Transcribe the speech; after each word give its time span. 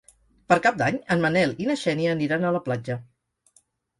Per 0.51 0.55
Cap 0.67 0.79
d'Any 0.81 0.95
en 1.15 1.21
Manel 1.25 1.53
i 1.65 1.69
na 1.71 1.77
Xènia 1.83 2.15
aniran 2.15 2.47
a 2.49 2.53
la 2.57 2.65
platja. 2.69 2.99